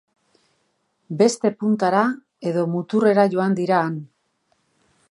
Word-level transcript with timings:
Beste 1.19 1.51
puntara, 1.59 2.01
edo 2.53 2.65
muturrera 2.73 3.31
joan 3.37 3.61
dira 3.61 3.79
han. 3.85 4.03